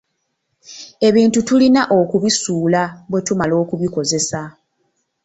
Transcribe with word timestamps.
Ebintu 1.07 1.39
tulina 1.47 1.81
okubisuula 1.99 2.81
bwe 3.09 3.19
tumala 3.27 3.53
okubikozesa. 3.63 4.41